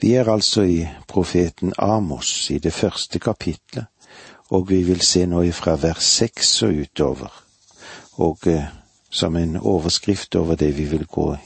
Vi 0.00 0.14
er 0.14 0.28
altså 0.30 0.62
i 0.62 0.86
profeten 1.08 1.72
Amos 1.78 2.50
i 2.50 2.58
det 2.58 2.72
første 2.72 3.18
kapitlet, 3.18 3.86
og 4.50 4.68
vi 4.70 4.82
vil 4.82 5.00
se 5.00 5.26
nå 5.26 5.42
ifra 5.42 5.74
vers 5.74 6.04
seks 6.20 6.62
og 6.62 6.76
utover. 6.84 7.32
Og 8.22 8.46
eh, 8.46 8.68
som 9.10 9.36
en 9.36 9.56
overskrift 9.56 10.34
over 10.34 10.54
det 10.54 10.76
vi 10.76 10.84
vil 10.84 11.06
gå 11.06 11.36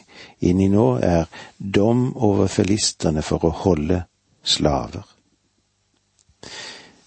inn 0.40 0.60
i 0.60 0.68
nå, 0.68 0.98
er 1.02 1.24
dom 1.58 2.10
over 2.16 2.46
filistene 2.46 3.22
for 3.22 3.44
å 3.48 3.54
holde 3.64 4.02
slaver. 4.44 5.06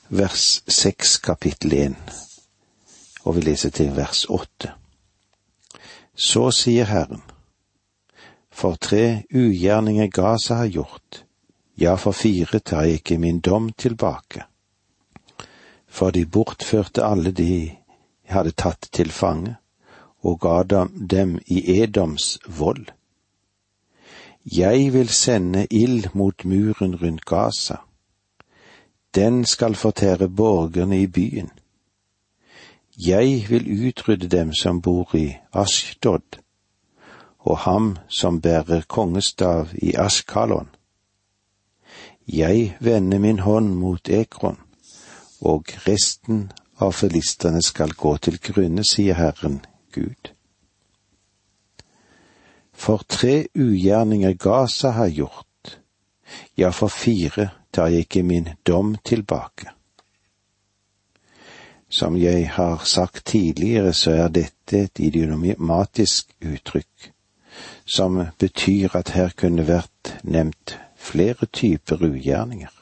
Vers 0.09 0.64
seks 0.68 1.18
kapittel 1.18 1.73
én, 1.77 2.00
og 3.23 3.38
vi 3.38 3.46
leser 3.46 3.70
til 3.70 3.93
vers 3.96 4.25
åtte. 4.30 4.73
Så 6.16 6.50
sier 6.55 6.89
Herren, 6.89 7.21
for 8.50 8.80
tre 8.80 9.25
ugjerninger 9.36 10.07
Gaza 10.07 10.62
har 10.62 10.71
gjort, 10.71 11.24
ja, 11.75 11.95
for 11.95 12.11
fire 12.11 12.59
tar 12.59 12.83
jeg 12.83 12.99
ikke 12.99 13.17
min 13.17 13.39
dom 13.39 13.70
tilbake. 13.77 14.43
For 15.88 16.11
de 16.11 16.25
bortførte 16.25 17.03
alle 17.03 17.31
de 17.31 17.71
hadde 18.23 18.52
tatt 18.52 18.89
til 18.91 19.11
fange, 19.11 19.55
og 20.23 20.39
ga 20.41 20.63
dem 21.09 21.39
i 21.45 21.81
Edoms 21.81 22.39
vold. 22.47 22.88
Jeg 24.45 24.93
vil 24.93 25.09
sende 25.09 25.67
ild 25.71 26.09
mot 26.13 26.45
muren 26.45 26.95
rundt 26.95 27.25
Gaza. 27.25 27.75
Den 29.16 29.45
skal 29.45 29.75
fortære 29.75 30.30
borgerne 30.30 31.02
i 31.02 31.07
byen. 31.07 31.49
Jeg 33.07 33.45
vil 33.49 33.88
utrydde 33.88 34.27
dem 34.27 34.53
som 34.53 34.81
bor 34.81 35.16
i 35.16 35.33
Ashdod, 35.53 36.39
og 37.39 37.57
ham 37.57 37.97
som 38.07 38.41
bærer 38.41 38.81
kongestav 38.88 39.67
i 39.73 39.94
Askalon 39.97 40.74
jeg 42.25 42.77
vender 42.79 43.20
min 43.20 43.39
hånd 43.39 43.75
mot 43.75 44.09
Ekron, 44.09 44.57
og 45.41 45.69
resten 45.88 46.52
av 46.81 46.95
filistene 46.97 47.61
skal 47.63 47.94
gå 47.94 48.16
til 48.17 48.39
grunne, 48.41 48.83
sier 48.83 49.17
Herren 49.19 49.61
Gud. 49.94 50.31
For 52.73 53.05
tre 53.08 53.45
ugjerninger 53.55 54.33
Gaza 54.33 54.91
har 54.97 55.08
gjort, 55.08 55.80
ja, 56.58 56.72
for 56.72 56.91
fire 56.91 57.50
tar 57.72 57.94
jeg 57.94 58.08
ikke 58.08 58.23
min 58.23 58.50
dom 58.67 58.95
tilbake. 59.05 59.72
Som 61.89 62.17
jeg 62.17 62.50
har 62.52 62.81
sagt 62.83 63.25
tidligere, 63.25 63.94
så 63.94 64.11
er 64.11 64.28
dette 64.28 64.80
et 64.88 65.00
idiomatisk 65.00 66.33
uttrykk, 66.44 67.11
som 67.85 68.17
betyr 68.39 68.97
at 68.97 69.13
her 69.16 69.31
kunne 69.38 69.67
vært 69.67 70.17
nevnt 70.23 70.75
flere 71.06 71.45
typer 71.45 72.03
ugjerninger. 72.03 72.73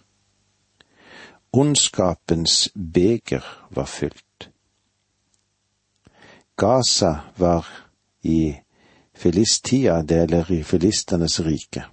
Ondskapens 1.54 2.70
beger 2.74 3.44
var 3.70 3.86
fylt. 3.86 4.50
Gaza 6.58 7.20
var 7.36 7.68
i 8.22 8.56
Filistia, 9.14 10.02
det 10.02 10.24
eller 10.24 10.52
i 10.52 10.64
filisternes 10.64 11.40
rike. 11.40 11.86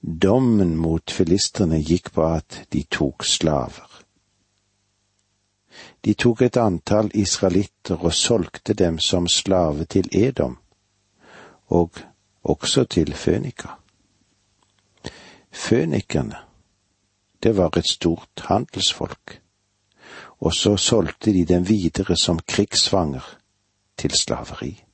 Dommen 0.00 0.76
mot 0.76 1.10
filisterne 1.10 1.80
gikk 1.80 2.12
på 2.12 2.24
at 2.24 2.62
de 2.72 2.82
tok 2.88 3.24
slaver. 3.24 3.90
De 6.00 6.14
tok 6.14 6.42
et 6.42 6.56
antall 6.56 7.10
israelitter 7.14 8.00
og 8.00 8.14
solgte 8.16 8.74
dem 8.74 8.98
som 8.98 9.28
slave 9.28 9.84
til 9.84 10.08
Edom, 10.16 10.56
og 11.68 12.00
også 12.42 12.84
til 12.84 13.12
Fønika. 13.12 13.79
Fønikerne, 15.52 16.36
det 17.42 17.56
var 17.56 17.76
et 17.76 17.88
stort 17.90 18.44
handelsfolk, 18.44 19.40
og 20.40 20.54
så 20.54 20.76
solgte 20.76 21.32
de 21.32 21.44
dem 21.44 21.68
videre 21.68 22.16
som 22.16 22.38
krigsfanger 22.38 23.38
til 23.98 24.10
slaveri. 24.10 24.84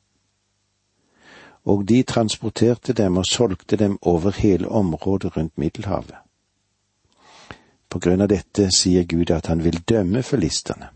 Og 1.65 1.89
de 1.89 2.03
transporterte 2.03 2.93
dem 2.93 3.17
og 3.17 3.27
solgte 3.27 3.77
dem 3.77 3.99
over 4.03 4.31
hele 4.31 4.69
området 4.69 5.37
rundt 5.37 5.59
Middelhavet. 5.59 6.17
På 7.89 7.99
grunn 7.99 8.21
av 8.21 8.29
dette 8.29 8.69
sier 8.75 9.07
Gud 9.07 9.31
at 9.31 9.47
han 9.47 9.63
vil 9.65 9.79
dømme 9.89 10.23
filistene. 10.23 10.89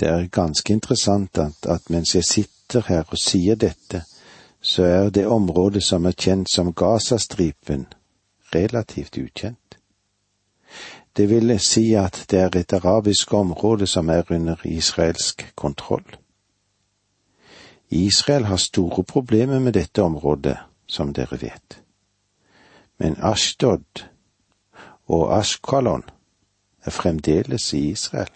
Det 0.00 0.08
er 0.08 0.28
ganske 0.28 0.72
interessant 0.72 1.38
at, 1.38 1.66
at 1.66 1.90
mens 1.90 2.14
jeg 2.14 2.24
sitter 2.24 2.84
her 2.88 3.04
og 3.08 3.18
sier 3.18 3.56
dette, 3.56 4.02
så 4.66 4.82
er 4.82 5.10
det 5.10 5.26
området 5.26 5.82
som 5.82 6.06
er 6.06 6.12
kjent 6.18 6.50
som 6.50 6.72
Gazastripen, 6.74 7.86
relativt 8.54 9.18
ukjent. 9.18 9.78
Det 11.16 11.28
vil 11.30 11.54
si 11.62 11.94
at 11.94 12.24
det 12.30 12.40
er 12.40 12.56
et 12.58 12.72
arabisk 12.72 13.34
område 13.34 13.86
som 13.86 14.08
er 14.08 14.26
under 14.30 14.56
israelsk 14.64 15.52
kontroll. 15.54 16.16
Israel 17.90 18.44
har 18.44 18.56
store 18.56 19.04
problemer 19.04 19.58
med 19.58 19.72
dette 19.72 20.02
området, 20.02 20.56
som 20.86 21.14
dere 21.14 21.38
vet. 21.40 21.82
Men 22.98 23.16
Ashdod 23.22 24.06
og 25.06 25.38
Ashkalon 25.38 26.02
er 26.84 26.90
fremdeles 26.90 27.72
i 27.72 27.90
Israel. 27.90 28.34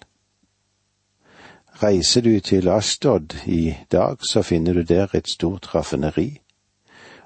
Reiser 1.83 2.21
du 2.21 2.41
til 2.41 2.69
Astod 2.69 3.47
i 3.47 3.75
dag, 3.93 4.17
så 4.31 4.43
finner 4.43 4.73
du 4.73 4.83
der 4.83 5.15
et 5.15 5.29
stort 5.29 5.75
raffineri 5.75 6.41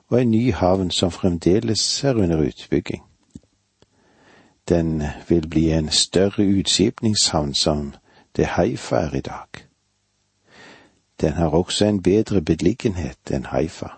og 0.09 0.23
en 0.23 0.31
ny 0.31 0.53
havn 0.53 0.91
som 0.91 1.11
fremdeles 1.11 2.05
er 2.05 2.15
under 2.15 2.39
utbygging. 2.39 3.03
Den 4.69 5.03
vil 5.29 5.49
bli 5.49 5.71
en 5.71 5.89
større 5.91 6.45
utskipningshavn 6.59 7.55
som 7.55 7.95
det 8.37 8.47
Haifa 8.47 8.97
er 8.97 9.15
i 9.15 9.21
dag. 9.21 9.49
Den 11.21 11.33
har 11.33 11.49
også 11.49 11.87
en 11.87 12.03
bedre 12.03 12.43
beliggenhet 12.43 13.31
enn 13.31 13.47
Haifa. 13.47 13.89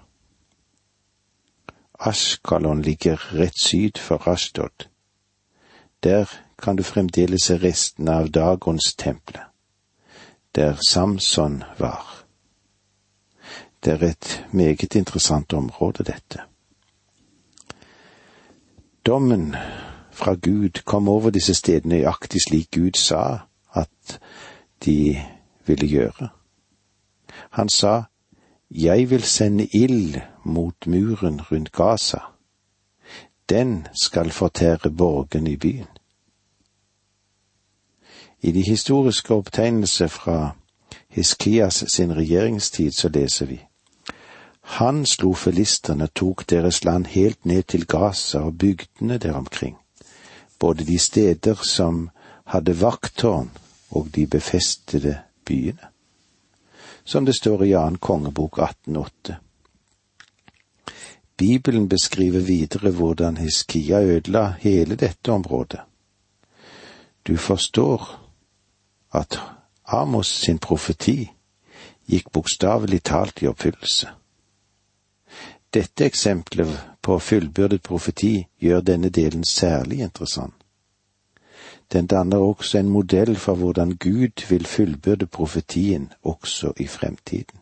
Askalon 2.01 2.83
ligger 2.83 3.35
rett 3.35 3.61
syd 3.61 3.99
for 3.99 4.29
Astod. 4.29 4.89
Der 6.05 6.25
kan 6.63 6.77
du 6.77 6.83
fremdeles 6.83 7.43
se 7.43 7.57
restene 7.57 8.13
av 8.13 8.29
Dagons 8.29 8.95
temple 8.95 9.45
der 10.57 10.77
Samson 10.89 11.63
var. 11.79 12.25
Det 13.85 14.03
er 14.03 14.09
et 14.09 14.47
meget 14.53 14.95
interessant 14.95 15.53
område, 15.53 16.05
dette. 16.05 16.41
Dommen 19.07 19.57
fra 20.13 20.35
Gud 20.35 20.83
kom 20.85 21.09
over 21.09 21.31
disse 21.31 21.55
stedene 21.55 21.95
nøyaktig 21.95 22.41
slik 22.49 22.71
Gud 22.75 22.97
sa 22.97 23.39
at 23.75 24.19
de 24.85 25.23
ville 25.67 25.89
gjøre. 25.89 26.29
Han 27.51 27.69
sa, 27.69 28.03
Jeg 28.71 29.11
vil 29.11 29.23
sende 29.23 29.69
ild 29.75 30.21
mot 30.45 30.87
muren 30.87 31.41
rundt 31.41 31.73
Gaza. 31.73 32.19
Den 33.49 33.87
skal 34.03 34.31
fortære 34.31 34.91
borgen 34.91 35.47
i 35.47 35.57
byen. 35.57 35.96
I 38.47 38.53
de 38.53 38.63
historiske 38.63 39.35
opptegnelser 39.35 40.07
fra 40.07 40.53
Hiskias 41.11 41.85
sin 41.91 42.13
regjeringstid 42.15 42.95
så 42.95 43.09
leser 43.11 43.47
vi 43.47 43.57
Han 44.79 45.07
slo 45.07 45.33
filisterne, 45.35 46.07
tok 46.07 46.45
deres 46.51 46.85
land 46.85 47.07
helt 47.11 47.45
ned 47.45 47.63
til 47.63 47.87
Gaza 47.87 48.45
og 48.47 48.59
bygdene 48.59 49.19
der 49.19 49.33
omkring, 49.35 49.77
både 50.59 50.85
de 50.87 50.99
steder 50.99 51.59
som 51.63 52.11
hadde 52.45 52.81
vakttårn 52.81 53.51
og 53.91 54.15
de 54.15 54.27
befestede 54.27 55.17
byene, 55.45 55.91
som 57.05 57.27
det 57.27 57.35
står 57.35 57.65
i 57.65 57.73
annen 57.75 57.99
kongebok 57.99 58.59
1808. 58.59 59.37
Bibelen 61.37 61.89
beskriver 61.89 62.41
videre 62.41 62.91
hvordan 62.91 63.37
Hiskia 63.37 64.03
ødela 64.03 64.55
hele 64.61 64.95
dette 64.95 65.33
området. 65.33 65.81
Du 67.27 67.37
forstår 67.37 68.26
at 69.13 69.39
Amos 69.87 70.27
sin 70.27 70.59
profeti 70.59 71.31
gikk 72.11 72.31
bokstavelig 72.33 73.03
talt 73.03 73.43
i 73.43 73.47
oppfyllelse. 73.51 74.09
Dette 75.75 76.05
eksempelet 76.07 76.79
på 77.03 77.19
fullbyrdet 77.19 77.83
profeti 77.83 78.47
gjør 78.63 78.81
denne 78.81 79.11
delen 79.11 79.45
særlig 79.45 80.01
interessant. 80.01 80.55
Den 81.93 82.07
danner 82.07 82.39
også 82.39 82.79
en 82.79 82.89
modell 82.89 83.37
for 83.37 83.55
hvordan 83.55 83.97
Gud 83.97 84.49
vil 84.49 84.67
fullbyrde 84.67 85.27
profetien 85.27 86.13
også 86.23 86.73
i 86.77 86.87
fremtiden. 86.87 87.61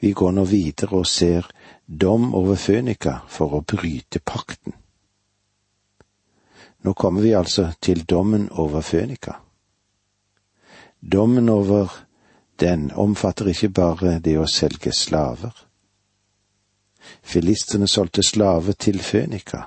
Vi 0.00 0.12
går 0.12 0.30
nå 0.30 0.44
videre 0.44 0.96
og 0.98 1.06
ser 1.06 1.48
dom 2.00 2.34
over 2.34 2.54
Fønika 2.56 3.18
for 3.28 3.52
å 3.58 3.60
bryte 3.60 4.20
pakten. 4.24 4.72
Nå 6.82 6.92
kommer 6.92 7.22
vi 7.22 7.34
altså 7.34 7.72
til 7.80 8.04
dommen 8.04 8.48
over 8.50 8.80
Fønika. 8.80 9.32
Dommen 11.00 11.48
over 11.48 11.92
den 12.60 12.90
omfatter 12.94 13.48
ikke 13.48 13.68
bare 13.68 14.18
det 14.18 14.38
å 14.38 14.46
selge 14.46 14.92
slaver, 14.94 15.52
Filistene 17.22 17.88
solgte 17.88 18.22
slaver 18.22 18.72
til 18.72 19.00
Fønika, 19.00 19.62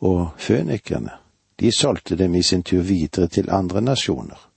og 0.00 0.30
fønikerne, 0.38 1.12
de 1.60 1.72
solgte 1.72 2.16
dem 2.16 2.34
i 2.34 2.42
sin 2.42 2.62
tur 2.62 2.82
videre 2.82 3.28
til 3.28 3.50
andre 3.50 3.80
nasjoner. 3.80 4.48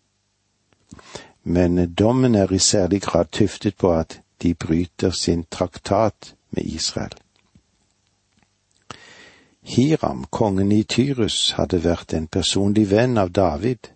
Men 1.43 1.93
dommen 1.93 2.35
er 2.35 2.53
i 2.53 2.59
særlig 2.59 3.01
grad 3.01 3.25
tuftet 3.31 3.77
på 3.77 3.91
at 3.91 4.21
de 4.41 4.53
bryter 4.53 5.11
sin 5.11 5.43
traktat 5.51 6.35
med 6.49 6.63
Israel. 6.63 7.13
Hiram, 9.65 10.25
kongen 10.29 10.71
i 10.71 10.83
Tyrus, 10.83 11.55
hadde 11.57 11.79
vært 11.81 12.13
en 12.13 12.27
personlig 12.29 12.85
venn 12.91 13.17
av 13.17 13.31
David, 13.33 13.89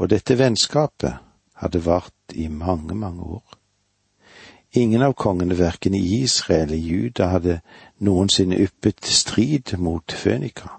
og 0.00 0.08
dette 0.08 0.38
vennskapet 0.40 1.18
hadde 1.60 1.82
vart 1.84 2.32
i 2.32 2.48
mange, 2.48 2.94
mange 2.96 3.22
år. 3.22 3.58
Ingen 4.80 5.02
av 5.04 5.12
kongene 5.20 5.56
verken 5.58 5.94
i 5.94 6.22
Israel 6.22 6.68
eller 6.68 6.80
Juda 6.80 7.28
hadde 7.32 7.58
noensinne 8.04 8.56
yppet 8.60 9.04
strid 9.04 9.74
mot 9.78 10.12
Fønika. 10.12 10.78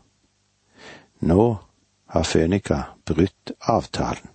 Nå 1.21 1.45
har 2.13 2.25
Fønika 2.25 2.79
brutt 3.05 3.53
avtalen. 3.59 4.33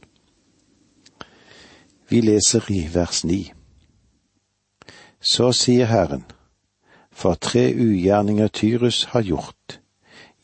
Vi 2.09 2.21
leser 2.21 2.71
i 2.71 2.85
vers 2.95 3.25
ni. 3.25 3.41
Så 5.21 5.51
sier 5.57 5.91
Herren, 5.91 6.23
for 7.15 7.35
tre 7.35 7.71
ugjerninger 7.75 8.49
Tyrus 8.49 9.05
har 9.05 9.23
gjort, 9.23 9.81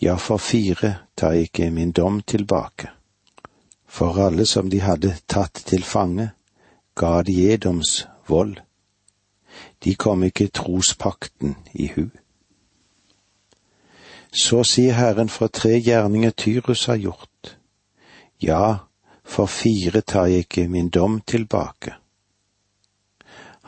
ja, 0.00 0.16
for 0.16 0.38
fire 0.38 0.94
tar 1.14 1.34
jeg 1.36 1.50
ikke 1.50 1.70
min 1.70 1.92
dom 1.92 2.22
tilbake. 2.22 2.88
For 3.86 4.16
alle 4.22 4.46
som 4.46 4.70
de 4.70 4.80
hadde 4.80 5.16
tatt 5.28 5.64
til 5.66 5.82
fange, 5.82 6.30
ga 6.94 7.22
de 7.26 7.34
Edoms 7.52 8.06
vold. 8.28 8.60
De 9.84 9.94
kom 9.94 10.22
ikke 10.22 10.48
trospakten 10.54 11.56
i 11.74 11.90
hu. 11.96 12.06
Så 14.30 14.62
sier 14.64 14.94
Herren 14.94 15.28
for 15.28 15.50
tre 15.50 15.80
gjerninger 15.82 16.30
Tyrus 16.30 16.86
har 16.86 17.00
gjort. 17.02 17.56
Ja, 18.40 18.86
for 19.24 19.50
fire 19.50 20.00
tar 20.00 20.30
jeg 20.30 20.46
ikke 20.46 20.68
min 20.68 20.88
dom 20.88 21.20
tilbake. 21.26 21.96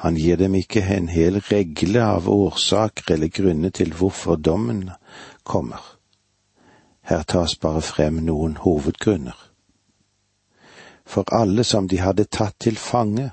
Han 0.02 0.16
gir 0.16 0.37
dem 0.37 0.54
ikke 0.58 0.81
en 0.82 1.06
hel 1.08 1.37
regle 1.46 2.00
av 2.02 2.25
årsaker 2.26 3.12
eller 3.14 3.28
grunner 3.31 3.70
til 3.70 3.93
hvorfor 3.94 4.34
dommen 4.34 4.88
kommer. 5.46 5.78
Her 7.06 7.22
tas 7.22 7.54
bare 7.54 7.82
frem 7.87 8.19
noen 8.26 8.56
hovedgrunner. 8.64 9.37
For 11.06 11.31
alle 11.31 11.62
som 11.64 11.87
de 11.87 12.00
hadde 12.02 12.25
tatt 12.25 12.58
til 12.66 12.81
fange, 12.82 13.28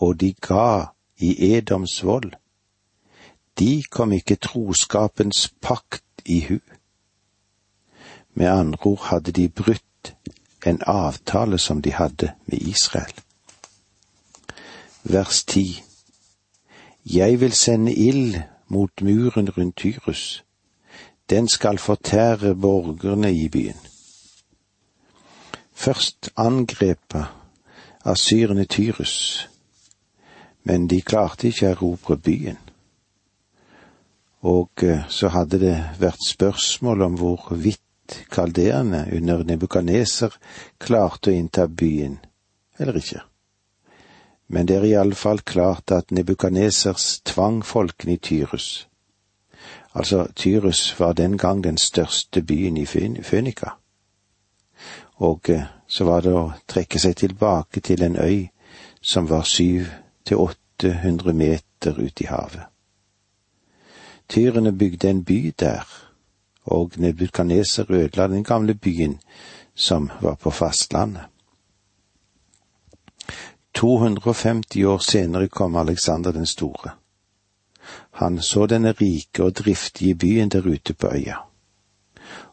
og 0.00 0.16
de 0.22 0.32
ga 0.32 0.94
i 1.20 1.34
Edoms 1.52 1.98
vold, 2.04 2.32
de 3.60 3.82
kom 3.90 4.16
ikke 4.16 4.40
troskapens 4.40 5.50
pakt 5.60 6.24
i 6.24 6.40
hu. 6.48 6.58
Med 8.32 8.48
andre 8.48 8.80
ord 8.88 9.04
hadde 9.10 9.36
de 9.36 9.48
brutt 9.48 10.14
en 10.64 10.80
avtale 10.86 11.60
som 11.60 11.84
de 11.84 11.92
hadde 11.92 12.32
med 12.48 12.72
Israel 12.72 13.23
vers 15.04 15.44
ti. 15.44 15.82
Jeg 17.04 17.40
vil 17.40 17.52
sende 17.52 17.94
ild 17.94 18.36
mot 18.68 19.02
muren 19.02 19.50
rundt 19.50 19.76
Tyrus. 19.76 20.44
Den 21.30 21.48
skal 21.48 21.78
fortære 21.78 22.54
borgerne 22.54 23.32
i 23.32 23.48
byen. 23.48 23.76
Først 25.72 26.30
angrepa 26.36 27.24
asyrene 28.04 28.64
Tyrus, 28.64 29.48
men 30.64 30.88
de 30.88 31.00
klarte 31.00 31.48
ikke 31.48 31.66
å 31.66 31.74
erobre 31.74 32.16
byen. 32.16 32.58
Og 34.44 34.84
eh, 34.84 35.04
så 35.08 35.28
hadde 35.28 35.60
det 35.60 35.76
vært 36.00 36.24
spørsmål 36.28 37.02
om 37.02 37.20
hvorvidt 37.20 37.80
kalderene 38.32 39.06
under 39.12 39.44
Nebukaneser 39.44 40.36
klarte 40.78 41.32
å 41.32 41.36
innta 41.36 41.66
byen 41.68 42.18
eller 42.78 43.00
ikke 43.00 43.22
men 44.48 44.66
det 44.66 44.76
er 44.76 44.84
iallfall 44.84 45.40
klart 45.40 45.90
at 45.90 46.10
Nebukadnesers 46.10 47.20
tvang 47.24 47.64
folkene 47.64 48.12
i 48.12 48.16
Tyrus. 48.16 48.88
Altså, 49.94 50.26
Tyrus 50.36 51.00
var 51.00 51.12
den 51.12 51.38
gang 51.38 51.64
den 51.64 51.78
største 51.78 52.42
byen 52.42 52.76
i 52.76 52.86
Fønika. 53.22 53.70
Og 55.16 55.40
eh, 55.48 55.62
så 55.86 56.04
var 56.04 56.20
det 56.20 56.32
å 56.34 56.52
trekke 56.68 56.98
seg 56.98 57.16
tilbake 57.16 57.80
til 57.80 58.02
en 58.02 58.16
øy 58.16 58.48
som 59.00 59.28
var 59.30 59.46
syv 59.46 59.86
til 60.26 60.42
åtte 60.42 60.92
hundre 61.02 61.32
meter 61.32 61.98
ute 61.98 62.24
i 62.24 62.26
havet. 62.26 62.66
Tyrene 64.28 64.72
bygde 64.72 65.10
en 65.10 65.24
by 65.24 65.54
der, 65.60 65.84
og 66.64 66.96
Nebukadneser 66.96 67.84
ødela 67.88 68.26
den 68.26 68.44
gamle 68.44 68.74
byen 68.74 69.18
som 69.74 70.10
var 70.20 70.34
på 70.34 70.50
fastlandet. 70.50 71.33
250 73.74 74.84
år 74.84 74.98
senere 74.98 75.48
kom 75.48 75.76
Alexander 75.76 76.32
den 76.32 76.46
store. 76.46 76.90
Han 78.10 78.42
så 78.42 78.66
denne 78.66 78.92
rike 78.92 79.44
og 79.44 79.56
driftige 79.56 80.14
byen 80.14 80.48
der 80.48 80.66
ute 80.66 80.94
på 80.94 81.06
øya, 81.06 81.36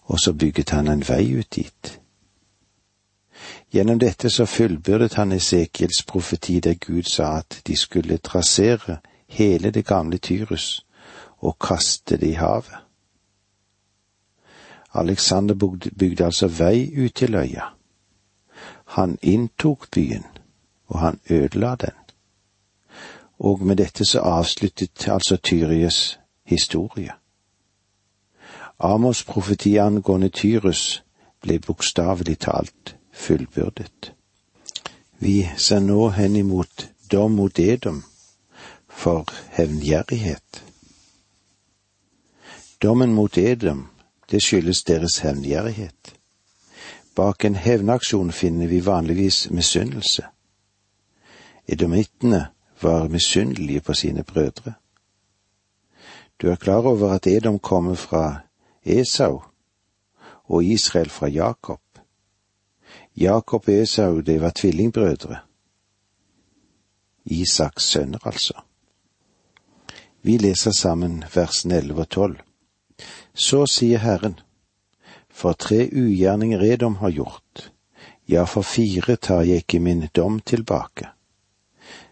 og 0.01 0.19
så 0.19 0.33
bygget 0.33 0.69
han 0.69 0.87
en 0.87 1.03
vei 1.07 1.39
ut 1.39 1.55
dit. 1.55 1.99
Gjennom 3.71 3.99
dette 3.99 4.29
så 4.29 4.45
fullbyrdet 4.45 5.13
han 5.13 5.31
Esekiels 5.31 6.03
profeti 6.07 6.59
der 6.59 6.73
Gud 6.73 7.03
sa 7.03 7.37
at 7.37 7.61
de 7.67 7.75
skulle 7.75 8.17
trasere 8.17 8.97
hele 9.27 9.71
det 9.71 9.85
gamle 9.85 10.17
Tyrus 10.17 10.85
og 11.37 11.59
kaste 11.59 12.17
det 12.17 12.27
i 12.27 12.33
havet. 12.33 12.75
Alexander 14.93 15.55
bygde 15.99 16.25
altså 16.25 16.47
vei 16.47 17.05
ut 17.05 17.15
til 17.15 17.35
øya. 17.35 17.63
Han 18.85 19.17
inntok 19.21 19.87
byen 19.91 20.25
og 20.91 20.99
han 20.99 21.19
ødela 21.29 21.75
den. 21.75 21.95
Og 23.39 23.63
med 23.65 23.75
dette 23.75 24.05
så 24.05 24.19
avsluttet 24.19 25.07
altså 25.07 25.37
Tyrius 25.37 26.19
historie. 26.45 27.11
Amos' 28.83 29.25
profeti 29.25 29.77
angående 29.77 30.29
Tyrus 30.29 31.03
ble 31.41 31.59
bokstavelig 31.59 32.39
talt 32.39 32.95
fullbyrdet. 33.13 34.13
Vi 35.19 35.49
ser 35.57 35.79
nå 35.79 36.09
henimot 36.09 36.89
dom 37.11 37.31
mot 37.31 37.59
Edom 37.59 38.03
for 38.87 39.25
hevngjerrighet. 39.57 40.63
Dommen 42.81 43.13
mot 43.13 43.37
Edom, 43.37 43.87
det 44.31 44.43
skyldes 44.43 44.83
deres 44.83 45.19
hevngjerrighet. 45.19 46.13
Bak 47.15 47.45
en 47.45 47.55
hevnaksjon 47.55 48.31
finner 48.31 48.67
vi 48.67 48.85
vanligvis 48.85 49.49
misunnelse. 49.49 50.25
Edomittene 51.67 52.47
var 52.81 53.07
misunnelige 53.07 53.81
på 53.81 53.93
sine 53.93 54.23
brødre. 54.23 54.73
Du 56.41 56.49
er 56.49 56.55
klar 56.55 56.87
over 56.87 57.13
at 57.13 57.27
Edom 57.27 57.59
kommer 57.59 57.95
fra 57.95 58.39
Esau 58.85 59.41
og 60.43 60.65
Israel 60.65 61.09
fra 61.09 61.27
Jakob. 61.27 61.81
Jakob 63.17 63.67
og 63.67 63.73
Esau, 63.73 64.19
det 64.19 64.41
var 64.41 64.49
tvillingbrødre. 64.49 65.37
Isaks 67.25 67.83
sønner, 67.83 68.19
altså. 68.27 68.53
Vi 70.21 70.37
leser 70.37 70.71
sammen 70.71 71.23
versene 71.35 71.77
elleve 71.77 72.01
og 72.01 72.09
tolv. 72.09 72.37
Så 73.33 73.65
sier 73.65 73.97
Herren, 73.97 74.39
for 75.29 75.53
tre 75.53 75.89
ugjerninger 75.93 76.61
Edom 76.61 76.95
har 76.95 77.09
gjort, 77.09 77.71
ja, 78.29 78.43
for 78.43 78.61
fire 78.61 79.15
tar 79.15 79.41
jeg 79.41 79.55
ikke 79.55 79.79
min 79.79 80.07
dom 80.15 80.39
tilbake 80.39 81.09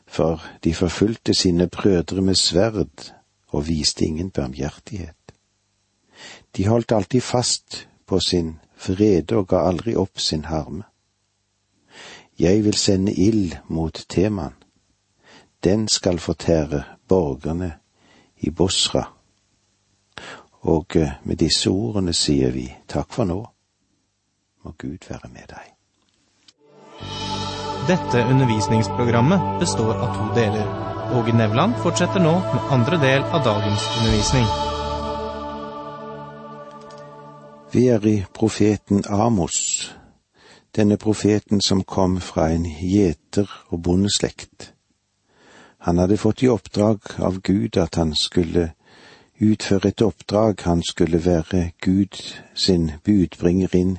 for 0.09 0.41
de 0.63 0.73
forfulgte 0.73 1.33
sine 1.33 1.67
brødre 1.67 2.21
med 2.21 2.35
sverd 2.35 3.13
og 3.47 3.67
viste 3.67 4.05
ingen 4.05 4.31
barmhjertighet. 4.31 5.15
De 6.57 6.67
holdt 6.67 6.91
alltid 6.91 7.21
fast 7.21 7.87
på 8.05 8.19
sin 8.19 8.59
vrede 8.87 9.37
og 9.37 9.47
ga 9.47 9.67
aldri 9.69 9.95
opp 9.95 10.19
sin 10.19 10.45
harme. 10.45 10.83
Jeg 12.39 12.63
vil 12.63 12.73
sende 12.73 13.13
ild 13.13 13.55
mot 13.67 14.05
Teman. 14.09 14.53
Den 15.63 15.87
skal 15.87 16.19
fortære 16.19 16.83
borgerne 17.07 17.73
i 18.37 18.49
Bosra. 18.49 19.13
Og 20.61 20.95
eh, 20.95 21.11
med 21.23 21.35
disse 21.35 21.69
ordene 21.69 22.13
sier 22.13 22.51
vi 22.51 22.67
takk 22.87 23.11
for 23.13 23.27
nå. 23.27 23.41
Må 24.63 24.71
Gud 24.77 25.07
være 25.09 25.29
med 25.33 25.51
deg. 25.51 25.78
Dette 27.89 28.23
undervisningsprogrammet 28.23 29.59
består 29.59 29.95
av 29.97 30.15
to 30.15 30.25
deler. 30.35 30.65
Åge 31.17 31.33
Nevland 31.33 31.73
fortsetter 31.81 32.21
nå 32.21 32.33
med 32.39 32.67
andre 32.71 32.97
del 33.01 33.23
av 33.23 33.41
dagens 33.43 33.85
undervisning. 33.97 34.45
Vi 37.71 37.87
er 37.87 38.05
i 38.05 38.25
profeten 38.33 39.01
Amos, 39.09 39.89
denne 40.75 40.97
profeten 41.01 41.61
som 41.65 41.81
kom 41.83 42.19
fra 42.21 42.51
en 42.53 42.67
gjeter- 42.69 43.49
og 43.73 43.81
bondeslekt. 43.81 44.73
Han 45.79 45.97
hadde 45.97 46.21
fått 46.21 46.43
i 46.43 46.51
oppdrag 46.53 47.17
av 47.17 47.41
Gud 47.41 47.77
at 47.77 47.95
han 47.95 48.13
skulle 48.13 48.69
utføre 49.41 49.89
et 49.89 50.05
oppdrag, 50.05 50.61
han 50.61 50.85
skulle 50.85 51.25
være 51.25 51.71
Gud 51.81 52.21
sin 52.53 52.91
budbringer 53.03 53.75
inn 53.75 53.97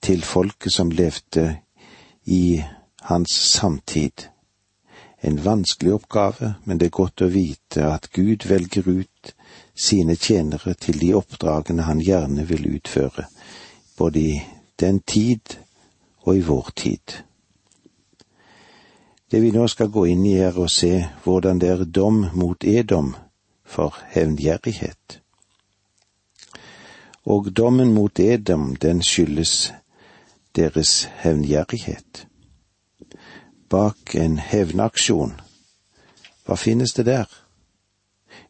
til 0.00 0.24
folket 0.24 0.72
som 0.72 0.88
levde 0.90 1.58
i 2.24 2.64
hans 3.08 3.32
samtid. 3.32 4.28
En 5.20 5.44
vanskelig 5.44 5.94
oppgave, 5.94 6.54
men 6.64 6.78
det 6.78 6.90
er 6.90 6.98
godt 6.98 7.22
å 7.24 7.30
vite 7.32 7.86
at 7.88 8.10
Gud 8.12 8.44
velger 8.44 8.84
ut 8.84 9.32
sine 9.74 10.16
tjenere 10.16 10.74
til 10.76 11.00
de 11.00 11.14
oppdragene 11.16 11.86
han 11.88 12.02
gjerne 12.04 12.44
vil 12.50 12.68
utføre, 12.74 13.24
både 13.96 14.20
i 14.20 14.34
den 14.80 15.00
tid 15.00 15.56
og 16.26 16.36
i 16.36 16.44
vår 16.50 16.70
tid. 16.76 17.16
Det 19.30 19.40
vi 19.40 19.54
nå 19.56 19.64
skal 19.72 19.88
gå 19.88 20.04
inn 20.12 20.28
i, 20.28 20.36
er 20.44 20.60
å 20.60 20.68
se 20.68 20.92
hvordan 21.24 21.64
det 21.64 21.72
er 21.72 21.88
dom 21.88 22.26
mot 22.36 22.64
Edom 22.64 23.14
for 23.64 23.96
hevngjerrighet. 24.12 25.20
Og 27.24 27.52
dommen 27.56 27.96
mot 27.96 28.20
Edom, 28.20 28.74
den 28.76 29.00
skyldes 29.00 29.72
deres 30.56 31.08
hevngjerrighet. 31.24 32.27
Bak 33.68 34.14
en 34.14 34.38
hevnaksjon, 34.38 35.34
hva 36.46 36.56
finnes 36.56 36.94
det 36.96 37.04
der? 37.04 37.26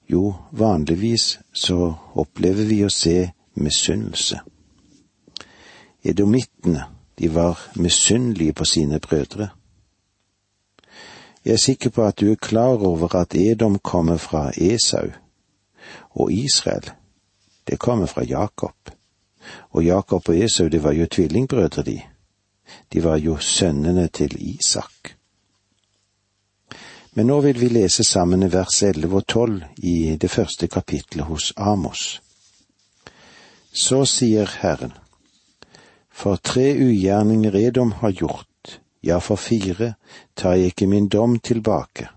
Jo, 0.07 0.35
vanligvis 0.55 1.41
så 1.51 1.79
opplever 2.15 2.69
vi 2.69 2.85
å 2.87 2.91
se 2.93 3.33
misunnelse. 3.59 4.39
Edomittene, 6.07 6.85
de 7.19 7.31
var 7.35 7.59
misunnelige 7.75 8.55
på 8.61 8.65
sine 8.65 9.01
brødre. 9.03 9.49
Jeg 11.45 11.53
er 11.53 11.65
sikker 11.65 11.91
på 11.91 12.05
at 12.07 12.21
du 12.21 12.31
er 12.31 12.39
klar 12.39 12.79
over 12.87 13.17
at 13.19 13.35
Edom 13.35 13.81
kommer 13.83 14.23
fra 14.23 14.53
Esau, 14.55 15.11
og 16.15 16.31
Israel, 16.33 16.93
det 17.67 17.79
kommer 17.79 18.07
fra 18.07 18.23
Jakob. 18.23 18.95
Og 19.71 19.85
Jakob 19.85 20.29
og 20.29 20.39
Esau, 20.39 20.69
det 20.69 20.83
var 20.83 20.93
jo 20.93 21.07
tvillingbrødre, 21.11 21.83
de. 21.83 21.99
De 22.93 23.05
var 23.05 23.17
jo 23.17 23.37
sønnene 23.37 24.09
til 24.09 24.37
Isak. 24.39 25.15
Men 27.13 27.27
nå 27.27 27.41
vil 27.41 27.61
vi 27.61 27.69
lese 27.69 28.05
sammen 28.05 28.47
vers 28.53 28.83
11 28.83 29.17
og 29.17 29.27
12 29.27 29.63
i 29.83 30.17
det 30.21 30.31
første 30.31 30.69
kapitlet 30.69 31.27
hos 31.27 31.53
Amos. 31.57 32.21
Så 33.73 34.05
sier 34.05 34.47
Herren, 34.61 34.93
for 36.11 36.37
tre 36.37 36.71
ugjerninger 36.79 37.57
Edom 37.57 37.93
har 38.01 38.15
gjort, 38.15 38.81
ja, 39.03 39.19
for 39.19 39.37
fire 39.37 39.95
tar 40.37 40.55
jeg 40.55 40.73
ikke 40.73 40.87
min 40.87 41.09
dom 41.09 41.39
tilbake. 41.39 42.09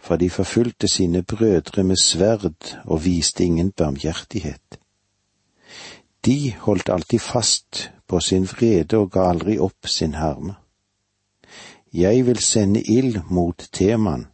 For 0.00 0.16
de 0.16 0.30
forfulgte 0.30 0.88
sine 0.88 1.22
brødre 1.22 1.84
med 1.84 1.96
sverd 1.96 2.76
og 2.84 3.04
viste 3.04 3.44
ingen 3.44 3.72
barmhjertighet. 3.72 4.80
De 6.24 6.54
holdt 6.60 6.88
alltid 6.88 7.20
fast 7.20 7.90
på 8.10 8.20
sin 8.20 8.44
vrede 8.44 8.98
og 8.98 9.12
ga 9.14 9.28
aldri 9.30 9.54
opp 9.62 9.86
sin 9.86 10.16
herme. 10.18 10.56
Jeg 11.94 12.26
vil 12.26 12.38
sende 12.42 12.82
ild 12.82 13.20
mot 13.30 13.68
Teman, 13.72 14.26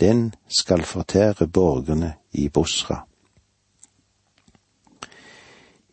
den 0.00 0.34
skal 0.48 0.82
fortære 0.82 1.46
borgerne 1.48 2.14
i 2.32 2.48
Bosra. 2.48 3.06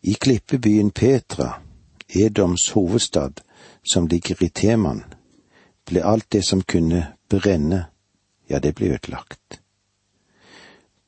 I 0.02 0.12
klippebyen 0.12 0.90
Petra, 0.90 1.60
Edoms 2.08 2.70
hovedstad, 2.70 3.44
som 3.84 4.06
ligger 4.06 4.42
i 4.42 4.48
Teman, 4.48 5.04
ble 5.84 6.04
alt 6.04 6.32
det 6.32 6.44
som 6.44 6.62
kunne 6.62 7.06
brenne, 7.28 7.86
ja, 8.48 8.58
det 8.58 8.74
ble 8.74 8.94
ødelagt. 8.96 9.60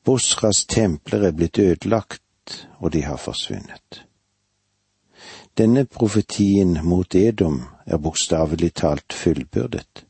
Bosras 0.03 0.65
templer 0.65 1.27
er 1.27 1.31
blitt 1.31 1.59
ødelagt, 1.59 2.67
og 2.77 2.93
de 2.93 3.01
har 3.03 3.17
forsvunnet. 3.17 4.04
Denne 5.57 5.85
profetien 5.85 6.79
mot 6.83 7.15
Edom 7.15 7.61
er 7.85 7.97
bokstavelig 7.97 8.73
talt 8.75 9.13
fullbyrdet. 9.13 10.05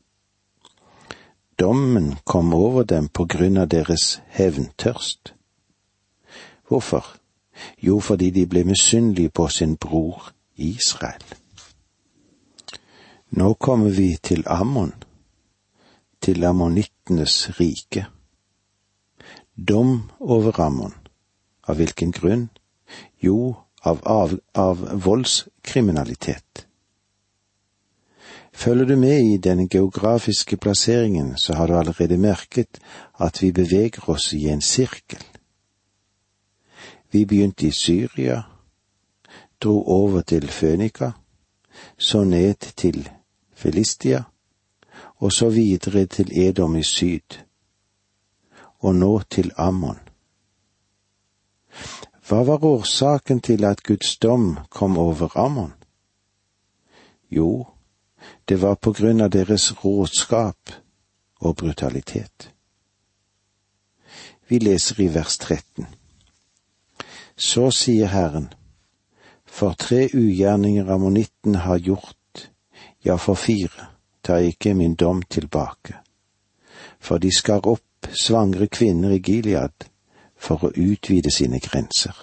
Dommen 1.58 2.16
kom 2.24 2.54
over 2.54 2.82
dem 2.82 3.06
på 3.08 3.24
grunn 3.30 3.56
av 3.56 3.68
deres 3.70 4.20
hevntørst. 4.34 5.34
Hvorfor? 6.68 7.06
Jo, 7.78 8.00
fordi 8.00 8.30
de 8.30 8.46
ble 8.46 8.64
misunnelige 8.64 9.30
på 9.30 9.46
sin 9.48 9.76
bror 9.76 10.32
Israel. 10.56 11.22
Nå 13.30 13.54
kommer 13.54 13.90
vi 13.90 14.16
til 14.22 14.42
Ammon, 14.46 14.92
til 16.20 16.44
ammonittenes 16.44 17.60
rike. 17.60 18.06
Dom 19.68 20.10
over 20.20 20.60
Ammon. 20.60 20.94
Av 21.68 21.78
hvilken 21.78 22.12
grunn? 22.12 22.48
Jo, 23.22 23.54
av, 23.86 24.00
av, 24.04 24.38
av 24.52 24.88
voldskriminalitet. 25.04 26.66
Følger 28.52 28.84
du 28.84 28.96
med 28.96 29.20
i 29.20 29.36
den 29.36 29.68
geografiske 29.68 30.56
plasseringen, 30.56 31.36
så 31.36 31.54
har 31.54 31.66
du 31.66 31.76
allerede 31.76 32.16
merket 32.18 32.80
at 33.20 33.42
vi 33.42 33.52
beveger 33.52 34.10
oss 34.10 34.32
i 34.34 34.48
en 34.48 34.60
sirkel. 34.60 35.22
Vi 37.10 37.26
begynte 37.26 37.66
i 37.66 37.70
Syria, 37.70 38.42
dro 39.60 39.82
over 39.84 40.20
til 40.20 40.48
Fønika, 40.48 41.10
så 41.98 42.24
ned 42.24 42.72
til 42.76 43.08
Filistia, 43.54 44.22
og 45.16 45.32
så 45.32 45.48
videre 45.48 46.06
til 46.06 46.32
Edom 46.32 46.76
i 46.76 46.82
syd, 46.82 47.38
og 48.78 48.94
nå 48.94 49.20
til 49.30 49.52
Ammon. 49.56 50.05
Hva 52.26 52.42
var 52.42 52.64
årsaken 52.64 53.38
til 53.40 53.64
at 53.64 53.82
Guds 53.86 54.16
dom 54.18 54.56
kom 54.70 54.98
over 54.98 55.38
Ammon? 55.38 55.72
Jo, 57.30 57.66
det 58.48 58.58
var 58.62 58.74
på 58.74 58.92
grunn 58.92 59.22
av 59.22 59.30
deres 59.30 59.68
råskap 59.84 60.72
og 61.38 61.56
brutalitet. 61.56 62.50
Vi 64.48 64.58
leser 64.58 65.00
i 65.06 65.08
vers 65.14 65.38
13. 65.38 65.86
Så 67.36 67.70
sier 67.70 68.10
Herren, 68.10 68.50
for 69.46 69.78
tre 69.78 70.08
ugjerninger 70.10 70.90
ammonitten 70.90 71.54
har 71.62 71.78
gjort, 71.78 72.50
ja, 73.04 73.16
for 73.16 73.38
fire, 73.38 73.92
tar 74.22 74.42
ikke 74.50 74.74
min 74.74 74.98
dom 74.98 75.22
tilbake. 75.22 76.00
For 76.98 77.22
de 77.22 77.30
skar 77.30 77.66
opp 77.70 78.10
svangre 78.10 78.66
kvinner 78.66 79.14
i 79.14 79.22
Gilead 79.22 79.92
for 80.46 80.66
å 80.66 80.72
utvide 80.72 81.32
sine 81.34 81.60
grenser. 81.60 82.14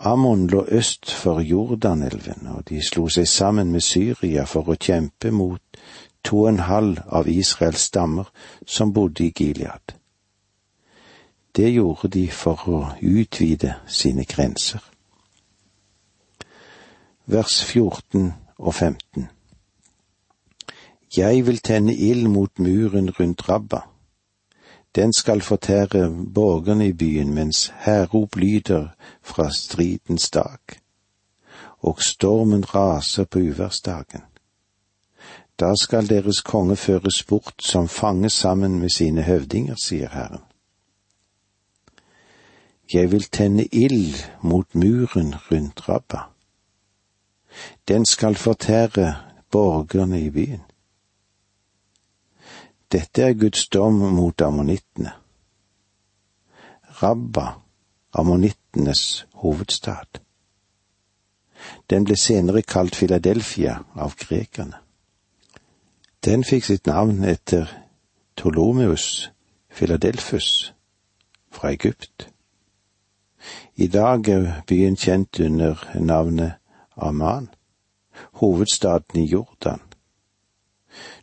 Ammon 0.00 0.46
lå 0.48 0.64
øst 0.72 1.10
for 1.12 1.42
Jordanelven, 1.44 2.46
og 2.56 2.64
de 2.68 2.80
slo 2.82 3.08
seg 3.12 3.28
sammen 3.28 3.72
med 3.72 3.84
Syria 3.84 4.46
for 4.48 4.72
å 4.72 4.78
kjempe 4.80 5.30
mot 5.30 5.82
to 6.24 6.44
og 6.44 6.48
en 6.54 6.62
halv 6.64 7.02
av 7.06 7.28
Israels 7.28 7.84
stammer 7.90 8.30
som 8.66 8.94
bodde 8.96 9.26
i 9.26 9.34
Gilead. 9.36 9.96
Det 11.56 11.68
gjorde 11.74 12.08
de 12.08 12.24
for 12.32 12.64
å 12.70 12.80
utvide 13.02 13.74
sine 13.86 14.24
grenser 14.24 14.80
vers 17.30 17.64
14 17.64 18.32
og 18.58 18.74
15. 18.74 19.28
Jeg 21.16 21.46
vil 21.46 21.58
tenne 21.58 21.94
ild 21.94 22.28
mot 22.28 22.58
muren 22.58 23.10
rundt 23.10 23.48
Rabba. 23.48 23.89
Den 24.94 25.12
skal 25.12 25.40
fortære 25.40 26.26
borgerne 26.34 26.88
i 26.88 26.92
byen 26.92 27.34
mens 27.34 27.72
hærrop 27.78 28.36
lyder 28.36 28.88
fra 29.22 29.50
stridens 29.50 30.30
dag, 30.30 30.58
og 31.78 32.02
stormen 32.02 32.74
raser 32.74 33.24
på 33.24 33.38
uværsdagen. 33.38 34.22
Da 35.60 35.74
skal 35.74 36.08
deres 36.08 36.40
konge 36.40 36.76
føres 36.76 37.24
bort 37.24 37.54
som 37.58 37.88
fange 37.88 38.30
sammen 38.30 38.78
med 38.78 38.88
sine 38.88 39.22
høvdinger, 39.22 39.74
sier 39.74 40.08
Herren. 40.08 40.40
Jeg 42.92 43.12
vil 43.12 43.22
tenne 43.22 43.64
ild 43.72 44.14
mot 44.42 44.74
muren 44.74 45.34
rundt 45.50 45.88
Rabba 45.88 46.18
den 47.88 48.04
skal 48.04 48.34
fortære 48.34 49.14
borgerne 49.50 50.20
i 50.20 50.30
byen. 50.30 50.62
Dette 52.92 53.22
er 53.22 53.34
Guds 53.34 53.68
dom 53.68 53.94
mot 53.94 54.42
ammonittene. 54.42 55.12
Rabba, 57.02 57.60
ammonittenes 58.12 59.26
hovedstad. 59.42 60.20
Den 61.90 62.04
ble 62.04 62.16
senere 62.16 62.62
kalt 62.62 62.96
Philadelphia 62.96 63.76
av 63.94 64.16
grekerne. 64.18 64.80
Den 66.24 66.44
fikk 66.44 66.66
sitt 66.66 66.86
navn 66.86 67.24
etter 67.24 67.70
Ptolomeus 68.36 69.30
Philadelphus 69.70 70.72
fra 71.50 71.70
Egypt. 71.72 72.28
I 73.76 73.86
dag 73.86 74.28
er 74.28 74.62
byen 74.66 74.96
kjent 74.96 75.40
under 75.40 75.78
navnet 75.94 76.58
Amman, 76.96 77.48
hovedstaden 78.42 79.22
i 79.22 79.24
Jordan. 79.30 79.80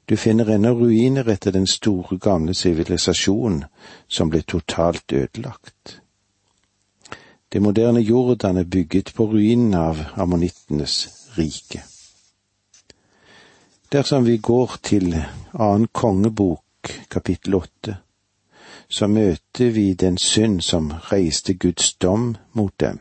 Du 0.10 0.18
finner 0.18 0.50
ennå 0.50 0.74
ruiner 0.74 1.28
etter 1.30 1.52
den 1.52 1.68
store, 1.68 2.18
gamle 2.18 2.54
sivilisasjonen 2.56 3.66
som 4.08 4.30
ble 4.32 4.40
totalt 4.48 5.12
ødelagt. 5.14 6.00
Det 7.50 7.60
moderne 7.62 8.00
Jordan 8.00 8.58
er 8.58 8.64
bygget 8.64 9.12
på 9.16 9.26
ruinene 9.28 9.80
av 9.80 10.00
ammonittenes 10.16 10.96
rike. 11.36 11.84
Dersom 13.92 14.24
vi 14.24 14.38
går 14.38 14.78
til 14.84 15.12
annen 15.54 15.88
kongebok, 15.92 16.94
kapittel 17.12 17.56
åtte, 17.60 17.98
så 18.88 19.08
møter 19.08 19.76
vi 19.76 19.94
den 19.94 20.18
synd 20.18 20.62
som 20.62 20.88
reiste 21.12 21.54
Guds 21.54 21.94
dom 21.94 22.36
mot 22.54 22.80
dem. 22.80 23.00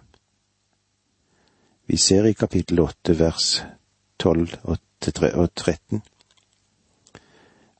Vi 1.87 1.97
ser 1.97 2.27
i 2.27 2.35
kapittel 2.35 2.83
åtte 2.83 3.15
vers 3.19 3.63
tolv 4.19 4.59
og 4.67 5.55
tretten. 5.55 6.03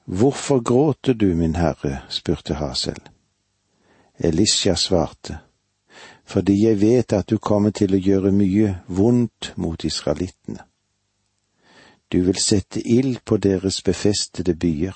Hvorfor 0.07 0.61
gråter 0.61 1.15
du, 1.15 1.35
min 1.35 1.55
herre? 1.55 2.03
spurte 2.09 2.55
Hasel. 2.55 3.01
Elisha 4.19 4.75
svarte, 4.77 5.39
fordi 6.25 6.65
jeg 6.65 6.81
vet 6.81 7.13
at 7.13 7.31
du 7.31 7.39
kommer 7.39 7.71
til 7.71 7.95
å 7.95 8.01
gjøre 8.01 8.31
mye 8.33 8.77
vondt 8.87 9.53
mot 9.57 9.85
israelittene. 9.85 10.63
Du 12.13 12.23
vil 12.23 12.39
sette 12.39 12.81
ild 12.81 13.25
på 13.25 13.37
deres 13.37 13.83
befestede 13.83 14.55
byer, 14.55 14.95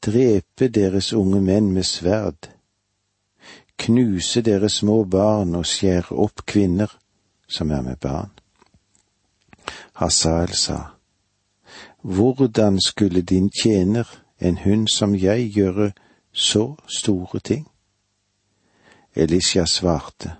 drepe 0.00 0.68
deres 0.68 1.12
unge 1.12 1.40
menn 1.44 1.68
med 1.76 1.84
sverd, 1.84 2.48
knuse 3.76 4.40
deres 4.40 4.80
små 4.80 5.04
barn 5.04 5.54
og 5.60 5.68
skjære 5.68 6.16
opp 6.24 6.46
kvinner 6.48 6.88
som 7.46 7.70
er 7.70 7.84
med 7.84 8.00
barn. 8.00 8.32
Hasael 10.00 10.56
sa, 10.56 10.78
Hvordan 12.02 12.80
skulle 12.80 13.22
din 13.22 13.50
tjener, 13.62 14.22
en 14.40 14.58
hund 14.58 14.88
som 14.88 15.14
jeg, 15.14 15.52
gjøre 15.52 15.92
så 16.32 16.76
store 16.86 17.40
ting? 17.40 17.68
Elisha 19.14 19.64
svarte, 19.64 20.32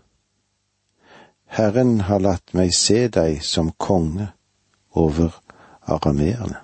Herren 1.47 2.01
har 2.01 2.19
latt 2.19 2.55
meg 2.57 2.73
se 2.73 3.09
deg 3.13 3.43
som 3.45 3.75
konge 3.77 4.31
over 4.97 5.35
arameerne. 5.83 6.63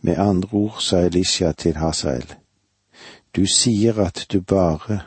Med 0.00 0.18
andre 0.18 0.48
ord 0.52 0.80
sa 0.82 1.04
Elisha 1.06 1.52
til 1.52 1.78
Hasael, 1.78 2.34
du 3.36 3.46
sier 3.46 4.02
at 4.02 4.26
du 4.32 4.40
bare 4.40 4.98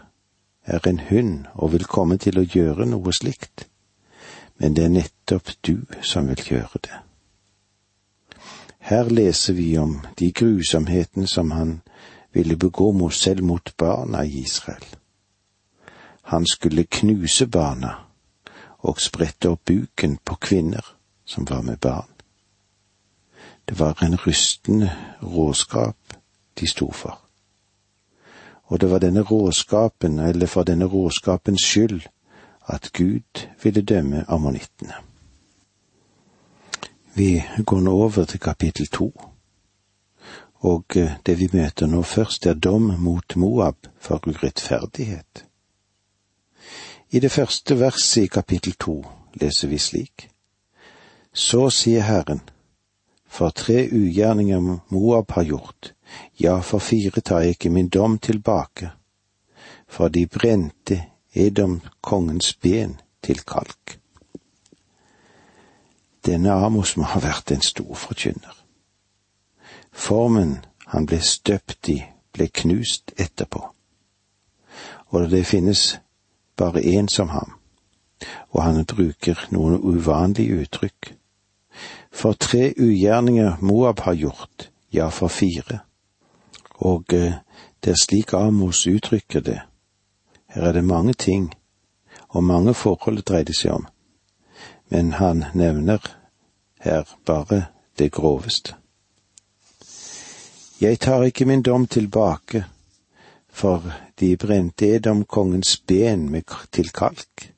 er 0.63 0.87
en 0.87 0.99
hund 1.09 1.45
og 1.53 1.73
vil 1.73 1.85
komme 1.85 2.17
til 2.17 2.39
å 2.39 2.47
gjøre 2.47 2.87
noe 2.87 3.13
slikt, 3.13 3.67
men 4.57 4.73
det 4.73 4.87
er 4.87 4.95
nettopp 4.95 5.51
du 5.67 5.83
som 6.01 6.31
vil 6.31 6.43
gjøre 6.47 6.81
det. 6.87 7.08
Her 8.89 9.09
leser 9.09 9.53
vi 9.53 9.77
om 9.77 9.99
de 10.19 10.31
grusomhetene 10.31 11.27
som 11.27 11.51
han 11.51 11.81
ville 12.33 12.55
begå 12.57 12.91
mot 12.91 13.13
selv 13.13 13.43
mot 13.43 13.77
barna 13.77 14.23
i 14.25 14.39
Israel. 14.39 14.85
Han 16.21 16.45
skulle 16.45 16.83
knuse 16.83 17.47
barna 17.47 17.91
og 18.79 19.01
sprette 19.01 19.49
opp 19.49 19.65
buken 19.65 20.15
på 20.25 20.35
kvinner 20.35 20.85
som 21.25 21.45
var 21.49 21.61
med 21.61 21.77
barn. 21.77 22.09
Det 23.65 23.79
var 23.79 24.01
en 24.03 24.17
rystende 24.17 24.89
råskap 25.21 26.17
de 26.59 26.67
sto 26.67 26.91
for. 26.91 27.19
Og 28.63 28.81
det 28.81 28.89
var 28.89 28.99
denne 29.05 29.21
råskapen, 29.21 30.19
eller 30.19 30.47
for 30.47 30.63
denne 30.63 30.85
råskapens 30.85 31.61
skyld, 31.61 32.01
at 32.67 32.89
Gud 32.93 33.45
ville 33.63 33.81
dømme 33.81 34.25
ammonittene. 34.27 35.08
Vi 37.13 37.43
går 37.65 37.81
nå 37.81 37.91
over 37.91 38.25
til 38.25 38.39
kapittel 38.39 38.87
to, 38.87 39.11
og 40.59 40.83
eh, 40.95 41.11
det 41.25 41.39
vi 41.39 41.49
møter 41.53 41.87
nå 41.87 42.01
først 42.01 42.45
er 42.45 42.53
dom 42.53 42.93
mot 42.99 43.35
Moab 43.35 43.87
for 43.99 44.27
urettferdighet. 44.27 45.45
I 47.11 47.19
det 47.19 47.31
første 47.31 47.79
verset 47.79 48.23
i 48.23 48.27
kapittel 48.27 48.73
to 48.73 49.01
leser 49.33 49.67
vi 49.67 49.77
slik. 49.77 50.29
Så 51.33 51.69
sier 51.69 52.01
Herren, 52.01 52.41
for 53.27 53.49
tre 53.49 53.87
ugjerninger 53.91 54.59
Moab 54.89 55.31
har 55.31 55.43
gjort, 55.43 55.93
ja, 56.39 56.59
for 56.59 56.79
fire 56.79 57.21
tar 57.21 57.39
jeg 57.39 57.49
ikke 57.57 57.69
min 57.69 57.89
dom 57.89 58.17
tilbake, 58.19 58.91
for 59.87 60.07
de 60.07 60.27
brente 60.27 61.03
Edom 61.33 61.81
kongens 62.01 62.53
ben 62.53 62.97
til 63.21 63.41
kalk. 63.45 63.98
Denne 66.25 66.51
Amos 66.51 66.97
må 66.97 67.03
ha 67.03 67.19
vært 67.23 67.51
en 67.51 67.61
stor 67.61 67.95
forkynner. 67.95 68.55
Formen 69.91 70.59
han 70.91 71.05
ble 71.05 71.21
støpt 71.23 71.89
i, 71.89 71.99
ble 72.33 72.49
knust 72.61 73.13
etterpå. 73.17 73.61
Og 75.09 75.29
det 75.31 75.45
finnes 75.47 75.99
bare 76.57 76.81
én 76.81 77.07
som 77.07 77.29
ham, 77.29 77.55
og 78.51 78.63
han 78.63 78.85
bruker 78.85 79.47
noen 79.51 79.79
uvanlige 79.79 80.63
uttrykk. 80.63 81.13
For 82.11 82.33
tre 82.33 82.73
ugjerninger 82.77 83.61
Moab 83.61 83.99
har 83.99 84.13
gjort, 84.13 84.69
ja, 84.91 85.09
for 85.09 85.27
fire. 85.27 85.79
Og 86.75 87.13
eh, 87.13 87.39
det 87.83 87.91
er 87.91 88.01
slik 88.01 88.33
Amos 88.33 88.87
uttrykker 88.87 89.39
det. 89.39 89.59
Her 90.49 90.63
er 90.63 90.71
det 90.71 90.83
mange 90.83 91.13
ting, 91.13 91.53
og 92.29 92.43
mange 92.43 92.73
forhold 92.73 93.17
det 93.17 93.27
dreier 93.27 93.53
seg 93.55 93.71
om, 93.77 93.85
men 94.89 95.13
han 95.13 95.45
nevner 95.53 96.15
her 96.79 97.03
bare 97.25 97.65
det 97.97 98.11
groveste. 98.11 98.75
Jeg 100.81 100.99
tar 100.99 101.23
ikke 101.23 101.45
min 101.45 101.61
dom 101.61 101.87
tilbake, 101.87 102.65
for 103.49 103.83
de 104.19 104.37
brente 104.37 104.87
Edom 104.95 105.25
kongens 105.25 105.77
ben 105.77 106.29
med 106.31 106.41
til 106.71 106.89
kalk. 106.89 107.53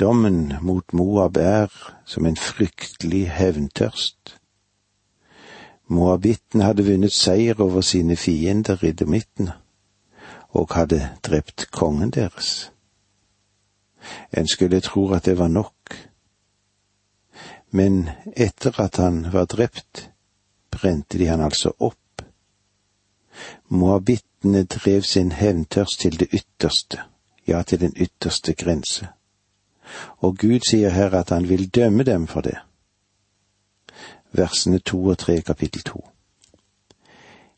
Dommen 0.00 0.52
mot 0.60 0.92
Moab 0.92 1.36
er 1.36 1.72
som 2.04 2.26
en 2.26 2.36
fryktelig 2.36 3.30
hevntørst. 3.30 4.36
Moabitten 5.88 6.60
hadde 6.60 6.84
vunnet 6.86 7.12
seier 7.12 7.60
over 7.60 7.80
sine 7.80 8.16
fiender 8.16 8.84
i 8.84 8.92
domitten, 8.92 9.50
og 10.48 10.74
hadde 10.74 11.08
drept 11.22 11.70
kongen 11.70 12.10
deres. 12.10 12.72
En 14.32 14.48
skulle 14.48 14.80
tro 14.80 15.12
at 15.12 15.24
det 15.24 15.38
var 15.38 15.48
nok, 15.48 15.96
men 17.70 18.10
etter 18.36 18.80
at 18.80 18.96
han 18.96 19.32
var 19.32 19.44
drept, 19.44 20.10
brente 20.70 21.18
de 21.18 21.26
han 21.26 21.40
altså 21.40 21.72
opp. 21.78 22.22
Moabittene 23.68 24.64
drev 24.64 25.02
sin 25.02 25.32
hevntørst 25.32 26.00
til 26.00 26.20
det 26.20 26.28
ytterste, 26.32 27.02
ja, 27.46 27.62
til 27.62 27.80
den 27.80 27.92
ytterste 27.96 28.54
grense 28.54 29.08
og 30.18 30.36
Gud 30.38 30.60
sier 30.68 30.90
her 30.90 31.14
at 31.14 31.30
han 31.30 31.48
vil 31.48 31.68
dømme 31.68 32.02
dem 32.02 32.26
for 32.26 32.40
det. 32.40 32.56
Versene 34.32 34.78
to 34.78 35.04
og 35.04 35.18
tre, 35.18 35.40
kapittel 35.40 35.82
to. 35.82 36.08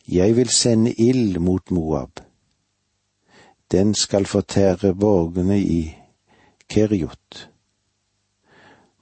Jeg 0.09 0.37
vil 0.37 0.49
sende 0.49 0.93
ild 0.93 1.39
mot 1.39 1.71
Moab. 1.71 2.21
Den 3.73 3.95
skal 3.95 4.27
fortære 4.27 4.95
borgene 4.95 5.61
i 5.61 5.97
Keriot. 6.69 7.49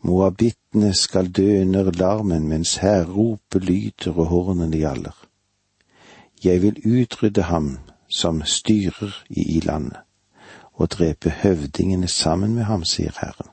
Moabittene 0.06 0.94
skal 0.94 1.30
dø 1.32 1.60
under 1.60 1.90
larmen 1.90 2.48
mens 2.48 2.76
hærropet 2.76 3.64
lyder 3.64 4.12
og 4.12 4.26
hornene 4.26 4.76
gjaller. 4.76 5.16
Jeg 6.44 6.62
vil 6.62 6.82
utrydde 6.86 7.42
ham 7.42 7.78
som 8.08 8.42
styrer 8.44 9.24
i 9.30 9.60
landet 9.60 9.98
og 10.72 10.90
drepe 10.90 11.30
høvdingene 11.30 12.08
sammen 12.08 12.54
med 12.54 12.62
ham, 12.62 12.84
sier 12.84 13.16
Herren. 13.20 13.50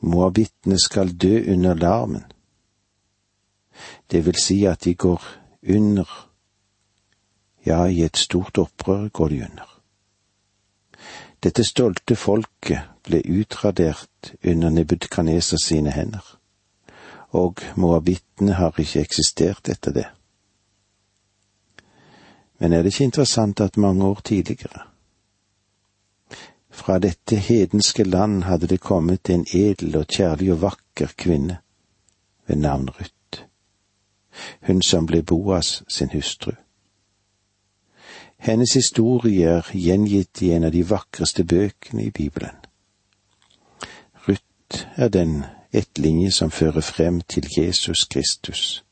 Moabittene 0.00 0.78
skal 0.78 1.12
dø 1.12 1.52
under 1.52 1.74
larmen. 1.74 2.24
Det 4.10 4.26
vil 4.26 4.36
si 4.40 4.64
at 4.64 4.84
de 4.84 4.94
går 4.94 5.22
under, 5.74 6.30
ja, 7.66 7.84
i 7.84 8.02
et 8.02 8.16
stort 8.16 8.58
opprør 8.58 9.08
går 9.08 9.28
de 9.28 9.42
under. 9.50 9.73
Dette 11.44 11.64
stolte 11.64 12.16
folket 12.16 12.86
ble 13.04 13.20
utradert 13.20 14.30
under 14.42 14.70
Nebudkaneser 14.72 15.60
sine 15.60 15.92
hender, 15.92 16.24
og 17.36 17.60
moabittene 17.76 18.56
har 18.56 18.80
ikke 18.80 19.02
eksistert 19.04 19.68
etter 19.68 19.92
det. 19.92 20.06
Men 22.58 22.72
er 22.72 22.82
det 22.82 22.94
ikke 22.94 23.10
interessant 23.10 23.60
at 23.60 23.76
mange 23.76 24.06
år 24.08 24.24
tidligere, 24.24 24.86
fra 26.74 26.98
dette 26.98 27.36
hedenske 27.36 28.04
land 28.04 28.42
hadde 28.48 28.66
det 28.66 28.80
kommet 28.80 29.30
en 29.30 29.44
edel 29.52 29.96
og 30.00 30.08
kjærlig 30.08 30.52
og 30.56 30.62
vakker 30.62 31.12
kvinne 31.16 31.60
ved 32.48 32.56
navn 32.56 32.88
Ruth, 32.88 33.44
hun 34.66 34.82
som 34.82 35.06
ble 35.06 35.22
Boas 35.22 35.82
sin 35.88 36.10
hustru. 36.10 36.56
Hennes 38.44 38.74
historie 38.74 39.46
er 39.48 39.68
gjengitt 39.72 40.42
i 40.44 40.50
en 40.52 40.66
av 40.68 40.72
de 40.74 40.82
vakreste 40.84 41.46
bøkene 41.48 42.02
i 42.04 42.10
Bibelen. 42.12 42.58
Ruth 44.26 44.82
er 45.00 45.08
den 45.08 45.46
ettlinje 45.72 46.28
som 46.30 46.50
fører 46.52 46.84
frem 46.84 47.22
til 47.24 47.48
Jesus 47.56 48.02
Kristus. 48.04 48.84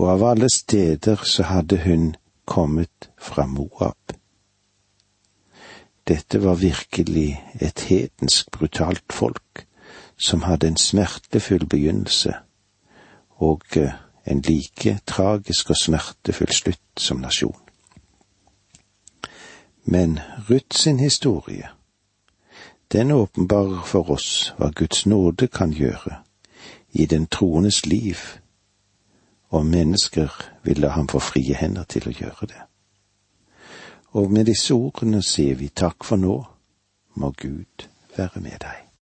Og 0.00 0.08
av 0.14 0.24
alle 0.30 0.48
steder 0.48 1.20
så 1.28 1.44
hadde 1.50 1.82
hun 1.84 2.14
kommet 2.48 3.10
fra 3.20 3.44
Moab. 3.46 4.16
Dette 6.08 6.40
var 6.44 6.54
virkelig 6.54 7.42
et 7.60 7.80
hedensk 7.90 8.50
brutalt 8.50 9.12
folk 9.12 9.66
som 10.16 10.48
hadde 10.48 10.72
en 10.72 10.80
smertefull 10.80 11.68
begynnelse 11.68 12.32
og 13.36 13.76
en 14.24 14.40
like 14.40 14.98
tragisk 15.06 15.70
og 15.70 15.76
smertefull 15.76 16.52
slutt 16.52 16.96
som 16.96 17.20
nasjon. 17.20 17.63
Men 19.84 20.20
Ruth 20.50 20.76
sin 20.76 20.98
historie, 20.98 21.68
den 22.92 23.10
åpenbarer 23.10 23.82
for 23.84 24.10
oss 24.10 24.54
hva 24.58 24.70
Guds 24.70 25.06
nåde 25.06 25.48
kan 25.48 25.72
gjøre 25.72 26.22
i 26.92 27.06
den 27.06 27.26
troendes 27.26 27.86
liv, 27.86 28.16
og 29.48 29.66
mennesker 29.66 30.30
vil 30.62 30.80
la 30.80 30.88
ham 30.88 31.08
få 31.08 31.18
frie 31.18 31.54
hender 31.54 31.84
til 31.84 32.08
å 32.08 32.14
gjøre 32.14 32.48
det. 32.48 32.62
Og 34.14 34.32
med 34.32 34.46
disse 34.46 34.74
ordene 34.74 35.22
sier 35.22 35.58
vi 35.58 35.68
takk 35.68 36.04
for 36.06 36.16
nå, 36.16 36.38
må 37.14 37.30
Gud 37.36 37.88
være 38.16 38.40
med 38.40 38.62
deg. 38.62 38.83